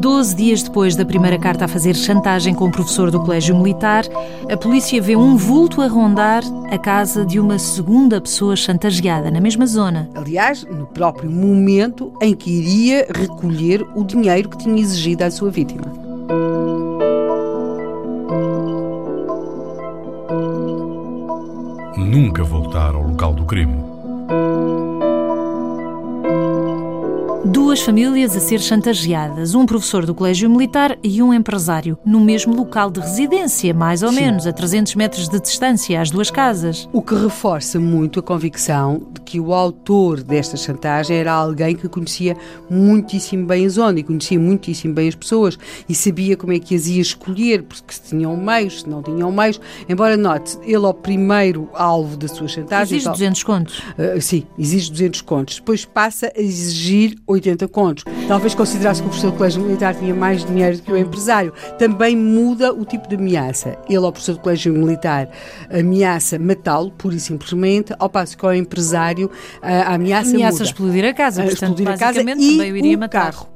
12 0.00 0.34
dias 0.34 0.62
depois 0.62 0.96
da 0.96 1.04
primeira 1.04 1.38
carta 1.38 1.66
a 1.66 1.68
fazer 1.68 1.94
chantagem 1.94 2.54
com 2.54 2.64
o 2.64 2.72
professor 2.72 3.10
do 3.10 3.20
Colégio 3.20 3.54
Militar, 3.54 4.04
a 4.50 4.56
polícia 4.56 5.00
vê 5.00 5.14
um 5.14 5.36
vulto 5.36 5.82
a 5.82 5.86
rondar 5.88 6.42
a 6.70 6.78
casa 6.78 7.22
de 7.22 7.38
uma 7.38 7.58
segunda 7.58 8.18
pessoa 8.18 8.56
chantageada, 8.56 9.30
na 9.30 9.42
mesma 9.42 9.66
zona. 9.66 10.08
Aliás, 10.14 10.64
no 10.64 10.86
próprio 10.86 11.30
momento 11.30 12.14
em 12.22 12.34
que 12.34 12.50
iria 12.50 13.06
recolher 13.14 13.86
o 13.94 14.02
dinheiro 14.02 14.48
que 14.48 14.56
tinha 14.56 14.80
exigido 14.80 15.22
à 15.22 15.30
sua 15.30 15.50
vítima. 15.50 15.92
Nunca 21.98 22.42
voltar 22.42 22.94
ao 22.94 23.02
local 23.02 23.34
do 23.34 23.44
crime. 23.44 23.89
Duas 27.70 27.82
famílias 27.82 28.34
a 28.34 28.40
ser 28.40 28.58
chantageadas, 28.58 29.54
um 29.54 29.64
professor 29.64 30.04
do 30.04 30.12
Colégio 30.12 30.50
Militar 30.50 30.98
e 31.04 31.22
um 31.22 31.32
empresário, 31.32 31.96
no 32.04 32.18
mesmo 32.18 32.52
local 32.52 32.90
de 32.90 32.98
residência, 32.98 33.72
mais 33.72 34.02
ou 34.02 34.08
Sim. 34.08 34.16
menos, 34.16 34.44
a 34.44 34.52
300 34.52 34.96
metros 34.96 35.28
de 35.28 35.40
distância, 35.40 36.00
às 36.00 36.10
duas 36.10 36.32
casas. 36.32 36.88
O 36.92 37.00
que 37.00 37.14
reforça 37.14 37.78
muito 37.78 38.18
a 38.18 38.22
convicção 38.24 39.00
de 39.14 39.20
que 39.20 39.38
o 39.38 39.54
autor 39.54 40.20
desta 40.20 40.56
chantagem 40.56 41.16
era 41.16 41.32
alguém 41.32 41.76
que 41.76 41.88
conhecia 41.88 42.36
muitíssimo 42.68 43.46
bem 43.46 43.66
a 43.66 43.68
zona 43.68 44.00
e 44.00 44.02
conhecia 44.02 44.40
muitíssimo 44.40 44.92
bem 44.92 45.06
as 45.06 45.14
pessoas 45.14 45.56
e 45.88 45.94
sabia 45.94 46.36
como 46.36 46.52
é 46.52 46.58
que 46.58 46.74
as 46.74 46.88
ia 46.88 47.00
escolher, 47.00 47.62
porque 47.62 47.94
se 47.94 48.02
tinham 48.02 48.36
meios, 48.36 48.80
se 48.80 48.88
não 48.88 49.00
tinham 49.00 49.30
meios. 49.30 49.60
Embora 49.88 50.16
note, 50.16 50.58
ele 50.64 50.84
ao 50.84 50.92
primeiro 50.92 51.68
alvo 51.72 52.16
da 52.16 52.26
sua 52.26 52.48
chantagem. 52.48 52.96
Exige 52.96 53.04
tal- 53.04 53.12
200 53.12 53.44
contos. 53.44 53.78
Uh, 53.78 54.20
sim, 54.20 54.44
exige 54.58 54.90
200 54.90 55.20
contos. 55.20 55.54
Depois 55.54 55.84
passa 55.84 56.32
a 56.36 56.40
exigir 56.40 57.16
80 57.28 57.59
contos. 57.68 58.04
Talvez 58.28 58.54
considerasse 58.54 59.00
que 59.02 59.06
o 59.06 59.10
professor 59.10 59.30
do 59.32 59.36
Colégio 59.36 59.62
Militar 59.62 59.94
tinha 59.94 60.14
mais 60.14 60.44
dinheiro 60.44 60.76
do 60.76 60.82
que 60.82 60.92
o 60.92 60.96
empresário. 60.96 61.52
Também 61.78 62.16
muda 62.16 62.72
o 62.72 62.84
tipo 62.84 63.08
de 63.08 63.16
ameaça. 63.16 63.76
Ele, 63.88 64.04
ao 64.04 64.12
professor 64.12 64.34
do 64.34 64.40
Colégio 64.40 64.72
Militar, 64.72 65.28
ameaça 65.70 66.38
matá-lo, 66.38 66.90
pura 66.92 67.14
e 67.14 67.20
simplesmente, 67.20 67.92
ao 67.98 68.08
passo 68.08 68.36
que 68.36 68.44
ao 68.44 68.54
empresário 68.54 69.30
a 69.62 69.94
ameaça 69.94 70.30
Ameaça 70.30 70.52
muda. 70.58 70.64
explodir 70.64 71.04
a 71.04 71.12
casa, 71.14 71.42
A 71.42 71.44
portanto, 71.46 71.62
explodir 71.62 71.88
a 71.88 71.96
casa 71.98 72.20
e 72.20 72.24
também 72.24 72.72
o 72.72 72.76
iria 72.76 72.96
o 72.96 73.00
matar. 73.00 73.32
carro. 73.32 73.48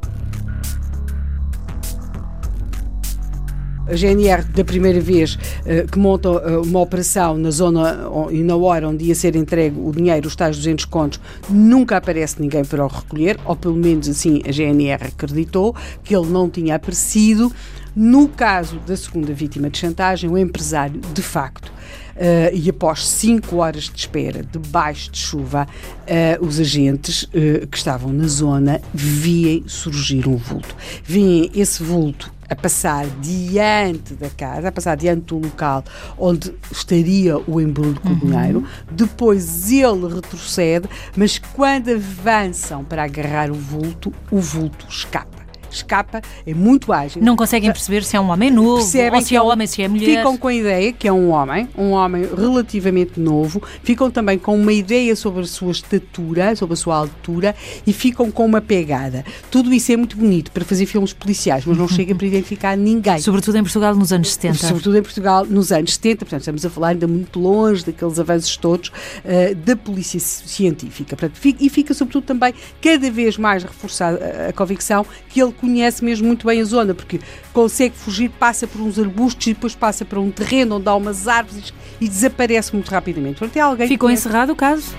A 3.86 3.94
GNR, 3.94 4.44
da 4.44 4.64
primeira 4.64 5.00
vez 5.00 5.38
eh, 5.66 5.84
que 5.90 5.98
monta 5.98 6.28
eh, 6.28 6.56
uma 6.58 6.80
operação 6.80 7.36
na 7.36 7.50
zona 7.50 8.08
e 8.30 8.42
na 8.42 8.56
hora 8.56 8.88
onde 8.88 9.04
ia 9.04 9.14
ser 9.14 9.36
entregue 9.36 9.78
o 9.78 9.92
dinheiro, 9.92 10.26
os 10.26 10.34
tais 10.34 10.56
200 10.56 10.86
contos, 10.86 11.20
nunca 11.50 11.96
aparece 11.98 12.40
ninguém 12.40 12.64
para 12.64 12.84
o 12.84 12.88
recolher, 12.88 13.38
ou 13.44 13.54
pelo 13.54 13.76
menos 13.76 14.08
assim 14.08 14.42
a 14.48 14.50
GNR 14.50 15.08
acreditou 15.08 15.74
que 16.02 16.16
ele 16.16 16.28
não 16.28 16.48
tinha 16.48 16.76
aparecido. 16.76 17.52
No 17.94 18.26
caso 18.26 18.80
da 18.86 18.96
segunda 18.96 19.32
vítima 19.32 19.70
de 19.70 19.78
chantagem, 19.78 20.28
o 20.28 20.36
empresário, 20.36 21.00
de 21.12 21.22
facto, 21.22 21.70
eh, 22.16 22.52
e 22.54 22.70
após 22.70 23.06
cinco 23.06 23.56
horas 23.56 23.84
de 23.84 23.98
espera, 23.98 24.42
debaixo 24.42 25.10
de 25.10 25.18
chuva, 25.18 25.66
eh, 26.06 26.38
os 26.40 26.58
agentes 26.58 27.28
eh, 27.32 27.66
que 27.70 27.76
estavam 27.76 28.12
na 28.12 28.26
zona 28.26 28.80
veem 28.92 29.64
surgir 29.66 30.28
um 30.28 30.36
vulto. 30.36 30.74
Veem 31.04 31.50
esse 31.54 31.82
vulto 31.82 32.32
a 32.48 32.54
passar 32.54 33.06
diante 33.20 34.14
da 34.14 34.30
casa, 34.30 34.68
a 34.68 34.72
passar 34.72 34.96
diante 34.96 35.26
do 35.26 35.38
local 35.38 35.84
onde 36.18 36.54
estaria 36.70 37.38
o 37.38 37.60
embrulho 37.60 38.00
com 38.00 38.10
o 38.10 38.16
dinheiro. 38.16 38.64
Depois 38.90 39.70
ele 39.70 40.14
retrocede, 40.14 40.88
mas 41.16 41.38
quando 41.38 41.90
avançam 41.90 42.84
para 42.84 43.04
agarrar 43.04 43.50
o 43.50 43.54
vulto, 43.54 44.12
o 44.30 44.38
vulto 44.38 44.86
escapa. 44.88 45.33
Escapa, 45.74 46.20
é 46.46 46.54
muito 46.54 46.92
ágil. 46.92 47.22
Não 47.22 47.36
conseguem 47.36 47.70
perceber 47.70 48.04
se 48.04 48.16
é 48.16 48.20
um 48.20 48.30
homem 48.30 48.50
novo, 48.50 48.76
Percebem 48.76 49.18
ou 49.20 49.26
se 49.26 49.34
é 49.36 49.42
um- 49.42 49.46
homem, 49.46 49.66
se 49.66 49.82
é 49.82 49.88
mulher. 49.88 50.16
Ficam 50.18 50.36
com 50.36 50.48
a 50.48 50.54
ideia 50.54 50.92
que 50.92 51.06
é 51.08 51.12
um 51.12 51.30
homem, 51.30 51.68
um 51.76 51.90
homem 51.90 52.24
relativamente 52.36 53.18
novo, 53.20 53.62
ficam 53.82 54.10
também 54.10 54.38
com 54.38 54.54
uma 54.58 54.72
ideia 54.72 55.14
sobre 55.16 55.42
a 55.42 55.46
sua 55.46 55.72
estatura, 55.72 56.54
sobre 56.56 56.74
a 56.74 56.76
sua 56.76 56.96
altura 56.96 57.54
e 57.86 57.92
ficam 57.92 58.30
com 58.30 58.44
uma 58.44 58.60
pegada. 58.60 59.24
Tudo 59.50 59.72
isso 59.72 59.92
é 59.92 59.96
muito 59.96 60.16
bonito 60.16 60.50
para 60.52 60.64
fazer 60.64 60.86
filmes 60.86 61.12
policiais, 61.12 61.64
mas 61.66 61.76
não 61.76 61.86
chega 61.88 62.14
para 62.14 62.26
identificar 62.26 62.76
ninguém. 62.76 63.18
Sobretudo 63.18 63.56
em 63.58 63.62
Portugal 63.62 63.94
nos 63.94 64.12
anos 64.12 64.32
70. 64.32 64.54
Sobretudo 64.66 64.96
em 64.98 65.02
Portugal, 65.02 65.44
nos 65.46 65.72
anos 65.72 65.94
70, 65.94 66.18
portanto, 66.24 66.40
estamos 66.40 66.64
a 66.66 66.70
falar 66.70 66.88
ainda 66.88 67.06
muito 67.06 67.38
longe 67.40 67.84
daqueles 67.84 68.18
avanços 68.18 68.56
todos 68.56 68.90
eh, 69.24 69.54
da 69.54 69.76
polícia 69.76 70.18
ci- 70.20 70.48
científica. 70.48 71.16
Portanto, 71.16 71.38
fi- 71.38 71.56
e 71.60 71.68
fica, 71.68 71.94
sobretudo, 71.94 72.24
também 72.24 72.54
cada 72.80 73.10
vez 73.10 73.36
mais 73.36 73.62
reforçada 73.62 74.44
a, 74.46 74.48
a 74.48 74.52
convicção 74.52 75.04
que 75.28 75.40
ele 75.42 75.52
conhece 75.64 76.04
mesmo 76.04 76.26
muito 76.26 76.46
bem 76.46 76.60
a 76.60 76.64
zona, 76.64 76.94
porque 76.94 77.20
consegue 77.52 77.94
fugir, 77.96 78.28
passa 78.30 78.66
por 78.66 78.80
uns 78.80 78.98
arbustos 78.98 79.46
e 79.46 79.54
depois 79.54 79.74
passa 79.74 80.04
para 80.04 80.20
um 80.20 80.30
terreno 80.30 80.76
onde 80.76 80.88
há 80.88 80.94
umas 80.94 81.26
árvores 81.26 81.72
e 82.00 82.08
desaparece 82.08 82.72
muito 82.74 82.90
rapidamente. 82.90 83.38
Portanto, 83.38 83.56
é 83.56 83.60
alguém 83.60 83.88
Ficou 83.88 84.08
conhece- 84.08 84.28
encerrado 84.28 84.50
o 84.52 84.56
caso? 84.56 84.94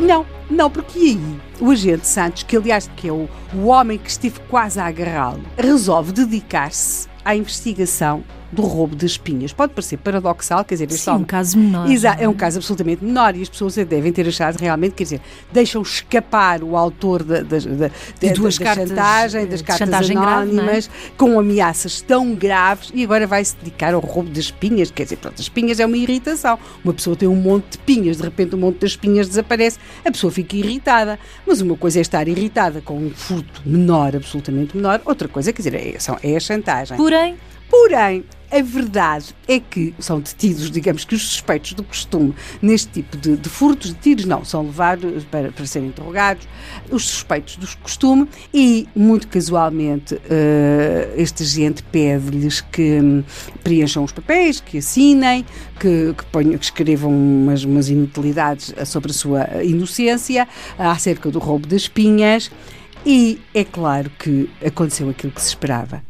Não, 0.00 0.24
não, 0.50 0.70
porque 0.70 0.98
aí 0.98 1.20
o 1.60 1.70
agente 1.70 2.06
Santos, 2.06 2.42
que 2.42 2.56
aliás 2.56 2.90
que 2.96 3.08
é 3.08 3.12
o, 3.12 3.28
o 3.54 3.66
homem 3.66 3.98
que 3.98 4.08
esteve 4.10 4.40
quase 4.48 4.80
a 4.80 4.86
agarrá-lo, 4.86 5.42
resolve 5.56 6.12
dedicar-se 6.12 7.06
à 7.24 7.36
investigação 7.36 8.24
do 8.52 8.62
roubo 8.62 8.96
das 8.96 9.12
espinhas. 9.12 9.52
Pode 9.52 9.72
parecer 9.72 9.96
paradoxal, 9.98 10.64
quer 10.64 10.74
dizer, 10.74 10.86
este 10.90 11.00
Sim, 11.04 11.10
um 11.12 11.24
caso 11.24 11.56
menor. 11.58 11.88
Exa- 11.90 12.16
é 12.18 12.28
um 12.28 12.34
caso 12.34 12.58
absolutamente 12.58 13.04
menor 13.04 13.36
e 13.36 13.42
as 13.42 13.48
pessoas 13.48 13.74
devem 13.76 14.12
ter 14.12 14.26
achado 14.26 14.56
realmente, 14.56 14.94
quer 14.94 15.04
dizer, 15.04 15.20
deixam 15.52 15.82
escapar 15.82 16.62
o 16.62 16.76
autor 16.76 17.22
da, 17.22 17.42
da, 17.42 17.58
da, 17.58 17.88
da- 17.88 18.32
duas 18.34 18.58
da 18.58 18.64
cartas, 18.64 18.88
chantagem, 18.88 19.42
eh, 19.42 19.46
das 19.46 19.58
de 19.60 19.64
cartas 19.64 19.86
chantagem 19.88 20.16
grave, 20.16 20.50
é? 20.50 20.52
anónimas, 20.60 20.90
com 21.16 21.38
ameaças 21.38 22.00
tão 22.00 22.34
graves 22.34 22.90
e 22.94 23.04
agora 23.04 23.26
vai 23.26 23.44
se 23.44 23.54
dedicar 23.56 23.94
ao 23.94 24.00
roubo 24.00 24.28
das 24.30 24.44
espinhas. 24.46 24.90
Quer 24.90 25.04
dizer, 25.04 25.16
pronto, 25.16 25.34
as 25.34 25.40
espinhas 25.42 25.78
é 25.78 25.86
uma 25.86 25.96
irritação. 25.96 26.58
Uma 26.84 26.92
pessoa 26.94 27.14
tem 27.16 27.28
um 27.28 27.36
monte 27.36 27.72
de 27.72 27.78
pinhas, 27.78 28.16
de 28.16 28.22
repente 28.24 28.54
um 28.54 28.58
monte 28.58 28.78
das 28.80 28.90
espinhas 28.90 29.28
desaparece, 29.28 29.78
a 30.04 30.10
pessoa 30.10 30.32
fica 30.32 30.56
irritada. 30.56 31.18
Mas 31.46 31.60
uma 31.60 31.76
coisa 31.76 31.98
é 31.98 32.02
estar 32.02 32.26
irritada 32.26 32.80
com 32.80 32.96
um 32.98 33.10
furto 33.10 33.62
menor, 33.64 34.16
absolutamente 34.16 34.76
menor, 34.76 35.00
outra 35.04 35.28
coisa, 35.28 35.52
quer 35.52 35.62
dizer, 35.62 35.74
é, 35.74 35.98
são- 35.98 36.18
é 36.22 36.36
a 36.36 36.40
chantagem. 36.40 36.96
Porém, 36.96 37.36
Porém, 37.70 38.24
a 38.50 38.62
verdade 38.62 39.34
é 39.46 39.60
que 39.60 39.94
são 39.98 40.20
detidos, 40.20 40.70
digamos 40.70 41.04
que 41.04 41.14
os 41.14 41.22
suspeitos 41.22 41.72
do 41.72 41.84
costume, 41.84 42.34
neste 42.60 42.88
tipo 42.88 43.16
de, 43.16 43.36
de 43.36 43.48
furtos, 43.48 43.92
detidos 43.92 44.24
não, 44.24 44.44
são 44.44 44.64
levados 44.64 45.24
para, 45.24 45.52
para 45.52 45.66
serem 45.66 45.88
interrogados, 45.88 46.48
os 46.90 47.06
suspeitos 47.08 47.56
do 47.56 47.66
costume, 47.78 48.28
e 48.52 48.88
muito 48.94 49.28
casualmente 49.28 50.20
eh, 50.28 51.14
este 51.16 51.42
agente 51.42 51.82
pede-lhes 51.84 52.60
que 52.60 53.00
hum, 53.00 53.24
preencham 53.62 54.04
os 54.04 54.12
papéis, 54.12 54.60
que 54.60 54.78
assinem, 54.78 55.44
que, 55.78 56.14
que, 56.16 56.24
ponham, 56.26 56.58
que 56.58 56.64
escrevam 56.64 57.10
umas, 57.10 57.64
umas 57.64 57.88
inutilidades 57.88 58.74
sobre 58.84 59.10
a 59.10 59.14
sua 59.14 59.62
inocência 59.62 60.48
acerca 60.78 61.30
do 61.30 61.38
roubo 61.38 61.66
das 61.66 61.82
espinhas. 61.82 62.50
E 63.04 63.40
é 63.54 63.64
claro 63.64 64.10
que 64.18 64.50
aconteceu 64.64 65.08
aquilo 65.08 65.32
que 65.32 65.40
se 65.40 65.48
esperava. 65.48 66.09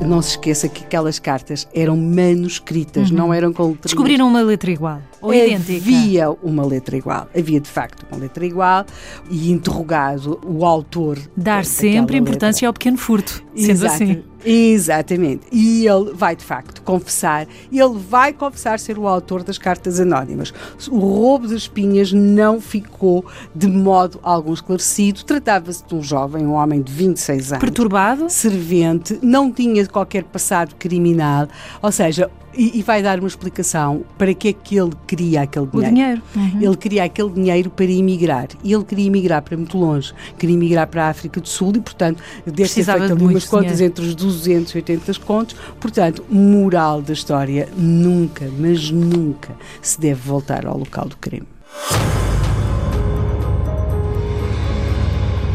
Não 0.00 0.20
se 0.20 0.30
esqueça 0.30 0.68
que 0.68 0.84
aquelas 0.84 1.18
cartas 1.18 1.66
eram 1.74 1.96
manuscritas, 1.96 3.10
não 3.10 3.32
eram 3.32 3.52
com 3.52 3.62
letrinhas. 3.62 3.84
descobriram 3.84 4.28
uma 4.28 4.42
letra 4.42 4.70
igual, 4.70 5.00
ou 5.20 5.32
É 5.32 5.46
idêntica. 5.46 5.76
Havia 5.78 6.30
uma 6.42 6.64
letra 6.64 6.96
igual. 6.96 7.28
Havia 7.36 7.60
de 7.60 7.68
facto 7.68 8.06
uma 8.10 8.20
letra 8.20 8.44
igual 8.44 8.84
e 9.30 9.50
interrogado 9.50 10.38
o 10.44 10.64
autor. 10.64 11.18
Dar 11.36 11.64
sempre 11.64 11.98
letra. 11.98 12.16
importância 12.18 12.68
ao 12.68 12.74
pequeno 12.74 12.98
furto, 12.98 13.42
sendo 13.56 13.70
Exato. 13.70 13.94
assim. 13.94 14.22
Exatamente. 14.44 15.46
E 15.50 15.86
ele 15.86 16.12
vai, 16.12 16.36
de 16.36 16.44
facto, 16.44 16.82
confessar. 16.82 17.46
Ele 17.72 17.98
vai 17.98 18.32
confessar 18.32 18.78
ser 18.78 18.98
o 18.98 19.08
autor 19.08 19.42
das 19.42 19.58
cartas 19.58 19.98
anónimas. 19.98 20.52
O 20.90 20.98
roubo 20.98 21.48
das 21.48 21.62
espinhas 21.62 22.12
não 22.12 22.60
ficou 22.60 23.24
de 23.54 23.66
modo 23.66 24.20
algum 24.22 24.52
esclarecido. 24.52 25.24
Tratava-se 25.24 25.84
de 25.86 25.94
um 25.94 26.02
jovem, 26.02 26.46
um 26.46 26.52
homem 26.52 26.82
de 26.82 26.92
26 26.92 27.52
anos. 27.52 27.60
Perturbado, 27.60 28.28
Servente, 28.28 29.18
não 29.22 29.50
tinha 29.50 29.86
qualquer 29.86 30.24
passado 30.24 30.74
criminal. 30.76 31.48
Ou 31.82 31.90
seja, 31.90 32.30
e, 32.56 32.78
e 32.78 32.82
vai 32.82 33.02
dar 33.02 33.18
uma 33.18 33.28
explicação 33.28 34.04
para 34.18 34.32
que 34.34 34.48
é 34.48 34.52
que 34.52 34.76
ele 34.76 34.92
queria 35.06 35.42
aquele 35.42 35.66
o 35.66 35.70
dinheiro. 35.70 35.94
dinheiro. 35.94 36.22
Uhum. 36.36 36.62
Ele 36.62 36.76
queria 36.76 37.04
aquele 37.04 37.30
dinheiro 37.30 37.70
para 37.70 37.86
emigrar. 37.86 38.48
E 38.62 38.72
ele 38.72 38.84
queria 38.84 39.06
emigrar 39.06 39.42
para 39.42 39.56
muito 39.56 39.76
longe. 39.78 40.12
Queria 40.38 40.54
emigrar 40.54 40.86
para 40.86 41.06
a 41.06 41.08
África 41.08 41.40
do 41.40 41.48
Sul 41.48 41.72
e, 41.76 41.80
portanto, 41.80 42.22
deve 42.44 42.56
ter 42.56 42.68
feito 42.68 42.86
de 42.86 42.92
ali 42.92 43.12
umas 43.12 43.20
muito 43.20 43.48
contas 43.48 43.76
dinheiro. 43.76 43.92
entre 43.92 44.04
os 44.06 44.14
280 44.14 45.14
contos. 45.20 45.56
Portanto, 45.80 46.24
moral 46.30 47.02
da 47.02 47.12
história, 47.12 47.68
nunca, 47.76 48.50
mas 48.58 48.90
nunca 48.90 49.54
se 49.82 50.00
deve 50.00 50.20
voltar 50.20 50.66
ao 50.66 50.78
local 50.78 51.06
do 51.08 51.16
crime. 51.16 51.46